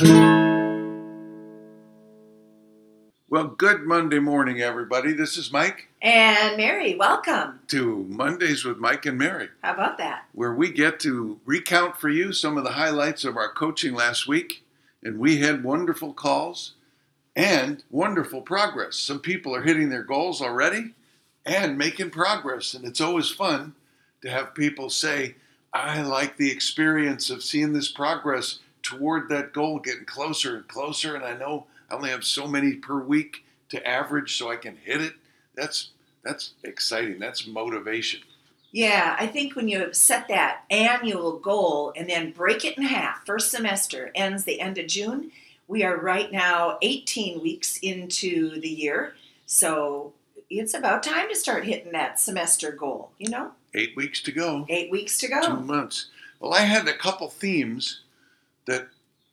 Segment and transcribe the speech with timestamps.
[0.00, 0.94] Well,
[3.56, 5.12] good Monday morning, everybody.
[5.12, 7.60] This is Mike And Mary, welcome.
[7.68, 10.26] to Mondays with Mike and Mary, How about that?
[10.32, 14.28] where we get to recount for you some of the highlights of our coaching last
[14.28, 14.64] week.
[15.02, 16.74] And we had wonderful calls
[17.34, 18.96] and wonderful progress.
[18.96, 20.94] Some people are hitting their goals already
[21.44, 22.72] and making progress.
[22.72, 23.74] And it's always fun
[24.22, 25.34] to have people say,
[25.72, 31.14] I like the experience of seeing this progress toward that goal getting closer and closer.
[31.14, 34.76] And I know I only have so many per week to average so I can
[34.76, 35.14] hit it.
[35.54, 35.90] That's
[36.22, 37.18] that's exciting.
[37.18, 38.20] That's motivation.
[38.70, 43.24] Yeah, I think when you set that annual goal and then break it in half,
[43.24, 45.30] first semester ends the end of June.
[45.66, 49.14] We are right now 18 weeks into the year.
[49.46, 50.12] So
[50.50, 53.52] it's about time to start hitting that semester goal, you know?
[53.74, 54.66] Eight weeks to go.
[54.68, 55.40] Eight weeks to go.
[55.40, 56.06] Two months.
[56.40, 58.00] Well, I had a couple themes
[58.68, 58.88] that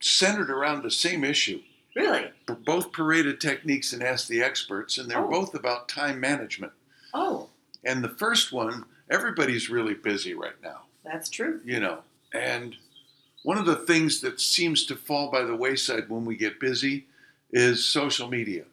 [0.00, 1.62] centered around the same issue.
[1.96, 2.30] Really?
[2.64, 5.30] Both Parade of Techniques and asked the experts, and they're Oh.
[5.30, 6.72] both about time management.
[7.14, 7.48] Oh,
[7.82, 11.60] And the first one, everybody's really busy right now, that's true.
[11.64, 12.02] you know.
[12.34, 12.76] And
[13.42, 17.06] one of the things that seems to fall by the wayside when we get busy
[17.50, 18.64] is social media.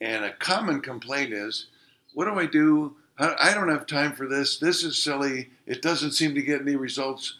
[0.00, 1.66] And a common complaint is,
[2.14, 2.96] what do I do?
[3.18, 4.58] I I don't have time for this.
[4.58, 5.50] This is silly.
[5.66, 7.38] It doesn't seem to get any results.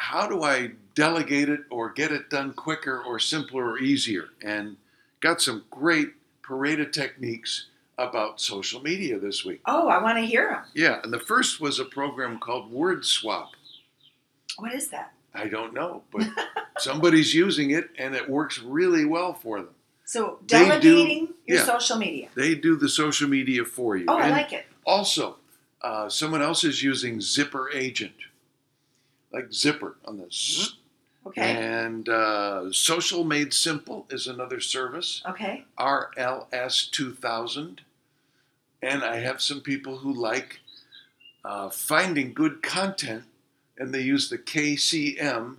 [0.00, 4.30] How do I delegate it or get it done quicker or simpler or easier?
[4.42, 4.76] And
[5.20, 6.10] got some great
[6.42, 7.66] Parade of Techniques
[7.98, 9.60] about social media this week.
[9.66, 10.62] Oh, I want to hear them.
[10.74, 13.50] Yeah, and the first was a program called Word Swap.
[14.56, 15.12] What is that?
[15.34, 16.26] I don't know, but
[16.78, 19.74] somebody's using it and it works really well for them.
[20.06, 21.64] So They do- delegating your yeah.
[21.66, 22.28] social media.
[22.34, 24.06] They do the social media for you.
[24.08, 24.64] Oh, I like it.
[24.84, 25.36] Also,
[25.82, 28.14] uh, someone else is using Zipper Agent,
[29.32, 30.76] like Zipper on the zzz.
[31.26, 31.42] Okay.
[31.52, 35.64] And uh, Social Made Simple is another service, Okay.
[35.78, 37.82] RLS 2000.
[38.82, 40.60] And I have some people who like
[41.44, 43.24] uh, finding good content,
[43.76, 45.56] and they use the KCM.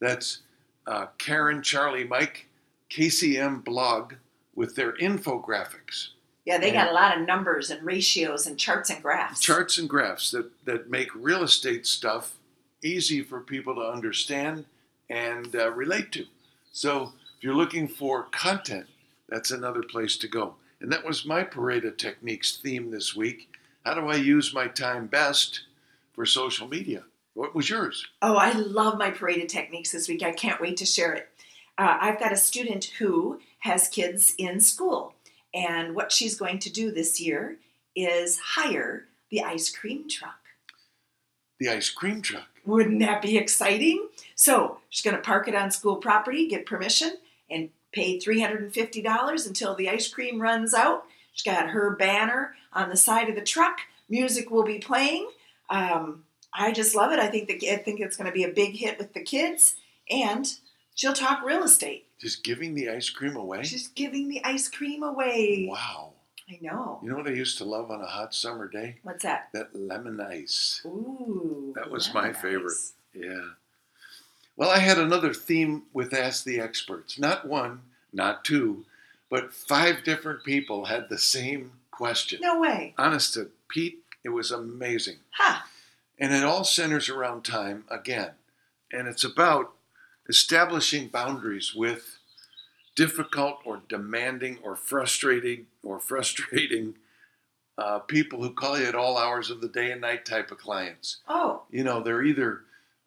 [0.00, 0.38] That's
[0.86, 2.46] uh, Karen, Charlie, Mike,
[2.88, 4.14] KCM blog
[4.54, 6.08] with their infographics.
[6.44, 6.84] Yeah, they Yeah.
[6.84, 9.40] got a lot of numbers and ratios and charts and graphs.
[9.40, 12.36] charts and graphs that, that make real estate stuff
[12.82, 14.64] easy for people to understand
[15.08, 16.26] and uh, relate to.
[16.72, 18.86] So if you're looking for content,
[19.28, 20.54] that's another place to go.
[20.80, 23.48] And that was my Parade of Techniques theme this week.
[23.84, 25.62] How do I use my time best
[26.12, 27.04] for social media?
[27.34, 28.06] What was yours?
[28.22, 30.22] Oh, I love my Parade of Techniques this week.
[30.22, 31.28] I can't wait to share it.
[31.78, 35.14] Uh, I've got a student who has kids in school,
[35.54, 37.56] and what she's going to do this year
[37.96, 40.40] is hire the ice cream truck.
[41.58, 42.49] The ice cream truck.
[42.64, 44.08] Wouldn't that be exciting?
[44.34, 47.16] So she's going to park it on school property, get permission,
[47.50, 51.04] and pay $350 until the ice cream runs out.
[51.32, 53.78] She's got her banner on the side of the truck.
[54.08, 55.28] Music will be playing.
[55.68, 57.18] Um, I just love it.
[57.18, 59.76] I think the, I think it's going to be a big hit with the kids,
[60.10, 60.46] and
[60.94, 62.06] she'll talk real estate.
[62.20, 63.62] Just giving the ice cream away?
[63.62, 65.68] She's giving the ice cream away.
[65.70, 66.12] Wow.
[66.50, 66.98] I know.
[67.02, 68.96] You know what I used to love on a hot summer day?
[69.04, 69.50] What's that?
[69.52, 70.82] That lemon ice.
[70.84, 72.76] Ooh, That was my favorite.
[73.14, 73.50] Yeah.
[74.56, 77.18] Well, I had another theme with Ask the Experts.
[77.18, 77.80] Not one,
[78.12, 78.84] not two,
[79.30, 82.40] but five different people had the same question.
[82.42, 82.94] No way.
[82.98, 85.16] Honest to Pete, it was amazing.
[85.32, 85.66] Ha.
[86.18, 88.32] And it all centers around time again.
[88.92, 89.72] And it's about
[90.28, 92.18] establishing boundaries with
[92.96, 96.94] difficult or demanding or frustrating or frustrating
[97.80, 100.58] uh, people who call you at all hours of the day and night type of
[100.58, 102.50] clients Oh, you know they're either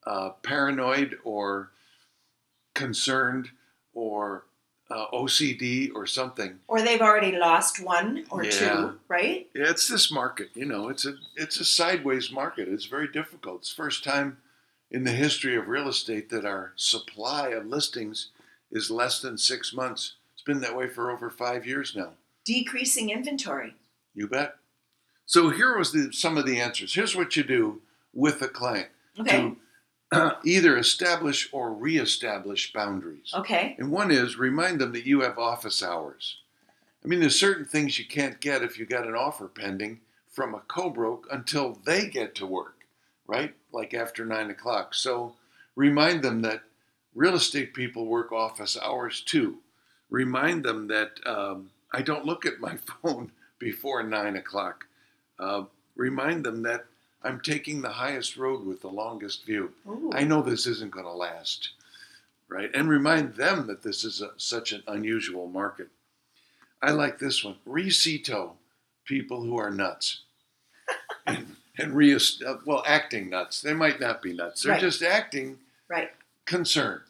[0.06, 1.70] uh, paranoid or
[2.74, 3.50] concerned
[3.94, 4.46] or
[4.90, 6.60] uh, OCD or something.
[6.68, 8.52] or they've already lost one or Yeah.
[8.60, 9.50] two, right?
[9.56, 10.50] Yeah, it's this market.
[10.56, 12.68] You know, it's a it's a sideways market.
[12.68, 13.62] It's very difficult.
[13.62, 14.38] It's the first time
[14.92, 18.30] in the history of real estate that our supply of listings
[18.72, 20.16] is less than six months.
[20.34, 22.14] It's been that way for over five years now.
[22.46, 23.76] Decreasing inventory.
[24.14, 24.56] You bet.
[25.26, 26.94] So here was the, some of the answers.
[26.94, 27.82] Here's what you do
[28.14, 28.90] with a client
[29.20, 29.56] Okay.
[30.12, 33.32] to either establish or reestablish boundaries.
[33.34, 33.76] Okay.
[33.80, 36.38] And one is remind them that you have office hours.
[37.04, 40.00] I mean, there's certain things you can't get if you got an offer pending
[40.30, 42.86] from a co-broke until they get to work,
[43.28, 43.54] right?
[43.72, 44.94] Like after nine o'clock.
[44.94, 45.36] So
[45.76, 46.62] remind them that
[47.14, 49.58] real estate people work office hours too.
[50.10, 54.86] Remind them that um, I don't look at my phone before nine o'clock.
[55.44, 55.66] Uh,
[55.98, 56.86] remind them that
[57.22, 59.74] I'm taking the highest road with the longest view.
[59.88, 60.10] Ooh.
[60.14, 61.70] I know this isn't going to last,
[62.48, 62.72] right?
[62.74, 65.90] And remind them that this is a, such an unusual market.
[66.82, 67.56] I like this one.
[67.68, 68.52] Recito
[69.06, 70.22] people who are nuts.
[71.28, 73.62] and, and re- uh, well, acting nuts.
[73.62, 74.64] They might not be nuts.
[74.64, 74.82] They're Right.
[74.82, 76.12] just acting Right.
[76.46, 77.02] concerned.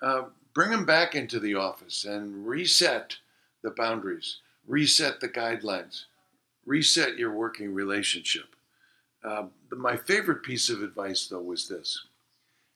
[0.00, 3.16] Uh, bring them back into the office and reset
[3.62, 6.04] the boundaries, reset the guidelines,
[6.66, 8.54] reset your working relationship.
[9.22, 12.06] Uh, my favorite piece of advice, though, was this.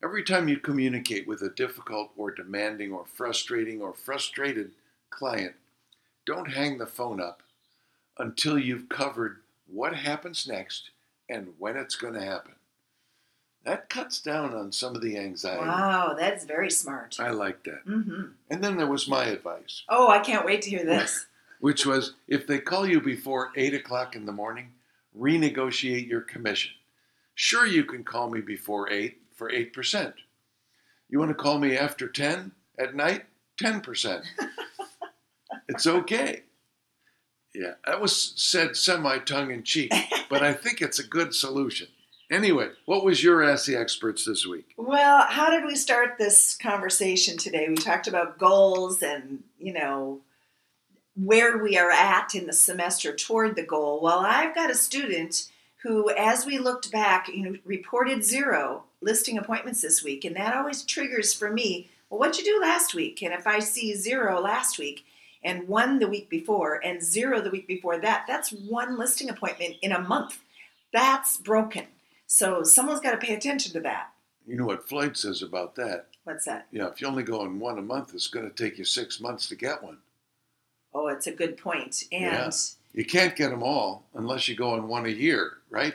[0.02, 4.70] Every time you communicate with a difficult or demanding or frustrating or frustrated
[5.11, 5.55] client,
[6.25, 7.43] don't hang the phone up
[8.19, 10.90] until you've covered what happens next
[11.29, 12.52] and when it's going to happen.
[13.64, 15.67] That cuts down on some of the anxiety.
[15.67, 17.17] Wow, that's very smart.
[17.19, 17.82] I like that.
[17.85, 21.26] hmm And then there was my advice, Oh, I can't wait to hear this.
[21.60, 24.72] Which was if they call you before 8 o'clock in the morning,
[25.16, 26.72] renegotiate your commission.
[27.34, 30.12] Sure, you can call me before 8 for 8%.
[31.08, 33.25] You want to call me after 10 at night?
[33.60, 34.25] 10%.
[35.69, 36.43] it's okay.
[37.55, 39.93] Yeah, that was said semi tongue in cheek,
[40.31, 41.88] but I think it's a good solution.
[42.31, 44.75] Anyway, what was your Ask the Experts this week?
[44.76, 47.66] Well, how did we start this conversation today?
[47.69, 50.20] We talked about goals and, you know,
[51.22, 54.00] where we are at in the semester toward the goal.
[54.00, 55.50] Well, I've got a student
[55.82, 60.24] who, as we looked back, you know, reported zero listing appointments this week.
[60.24, 63.22] And that always triggers for me, well, what'd you do last week?
[63.22, 65.04] And if I see zero last week
[65.42, 69.76] and one the week before and zero the week before that, that's one listing appointment
[69.82, 70.40] in a month.
[70.92, 71.86] That's broken.
[72.26, 74.10] So someone's got to pay attention to that.
[74.46, 76.06] You know what Floyd says about that?
[76.24, 76.66] What's that?
[76.70, 79.20] Yeah, if you only go in one a month, it's going to take you six
[79.20, 79.98] months to get one.
[80.98, 82.04] Oh, it's a good point.
[82.10, 82.50] And Yeah.
[82.92, 85.94] You can't get them all unless you go in one a year, right?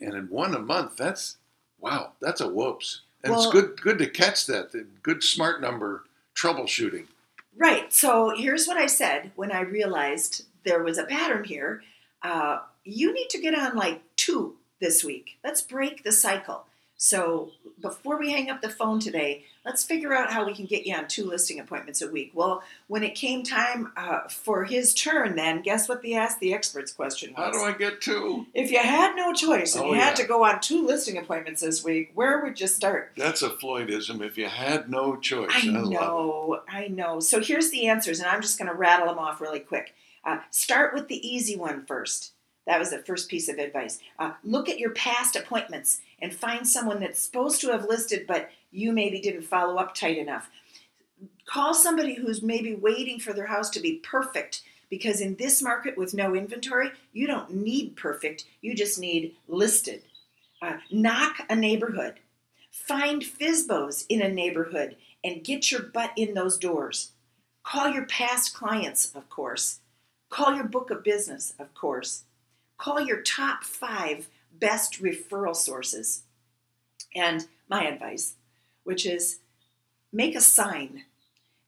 [0.00, 1.38] And in one a month, that's
[1.78, 3.02] wow, that's a whoops.
[3.22, 4.72] And Well- it's good good to catch that.
[5.02, 6.04] Good smart number
[6.34, 7.06] troubleshooting.
[7.56, 7.90] right.
[7.90, 11.82] So here's what I said when I realized there was a pattern here.
[12.22, 15.38] Uh, you need to get on like two this week.
[15.42, 16.66] Let's break the cycle.
[16.98, 17.50] So
[17.82, 20.94] before we hang up the phone today, let's figure out how we can get you
[20.94, 22.30] on two listing appointments a week.
[22.34, 26.54] Well, when it came time uh, for his turn, then guess what the Ask the
[26.54, 27.44] Experts question was?
[27.44, 28.46] How do I get two?
[28.54, 30.24] If you had no choice and Oh, you had yeah.
[30.24, 33.12] to go on two listing appointments this week, where would you start?
[33.16, 34.22] That's a Floydism.
[34.22, 35.72] If you had no choice, I it.
[35.72, 37.20] know, I know.
[37.20, 39.94] So here's the answers, and I'm just going to rattle them off really quick.
[40.24, 42.32] Uh, start with the easy one first.
[42.66, 44.00] That was the first piece of advice.
[44.18, 48.50] Uh, look at your past appointments and find someone that's supposed to have listed, but
[48.72, 50.50] you maybe didn't follow up tight enough.
[51.46, 55.96] Call somebody who's maybe waiting for their house to be perfect because in this market
[55.96, 60.02] with no inventory, you don't need perfect, you just need listed.
[60.60, 62.14] Uh, knock a neighborhood.
[62.70, 67.12] Find FISBOs in a neighborhood and get your butt in those doors.
[67.62, 69.80] Call your past clients, of course.
[70.30, 72.24] Call your book of business, of course.
[72.78, 76.22] Call your top five best referral sources.
[77.14, 78.34] And my advice,
[78.84, 79.40] which is
[80.12, 81.04] make a sign.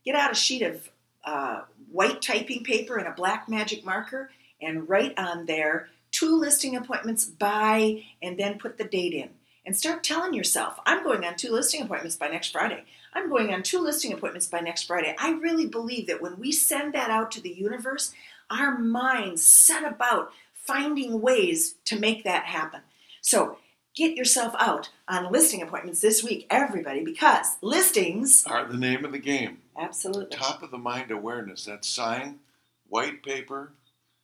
[0.05, 0.89] Get out a sheet of
[1.25, 6.77] uh, white typing paper and a black magic marker and write on there two listing
[6.77, 9.31] appointments by, and then put the date in.
[9.67, 12.85] And start telling yourself, I'm going on two listing appointments by next Friday.
[13.13, 15.15] I'm going on two listing appointments by next Friday.
[15.19, 18.15] I really believe that when we send that out to the universe,
[18.51, 20.33] our minds set about
[20.69, 22.81] finding ways to make that happen.
[23.23, 23.57] So
[23.97, 29.13] get yourself out on listing appointments this week, everybody, because listings, Are the name of
[29.13, 29.59] the game.
[29.79, 30.37] absolutely.
[30.37, 31.65] Top of the mind awareness.
[31.65, 32.41] That sign,
[32.87, 33.73] white paper,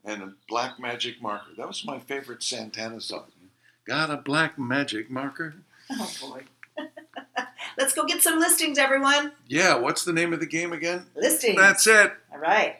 [0.05, 1.53] and a black magic marker.
[1.57, 3.25] That was my favorite Santana song.
[3.87, 5.55] Got a black magic marker?
[5.91, 6.43] Oh boy.
[7.79, 9.33] Let's go get some listings, everyone.
[9.49, 11.07] Yeah, what's the name of the game again?
[11.17, 11.57] Listings.
[11.57, 12.13] That's it.
[12.33, 12.77] All right.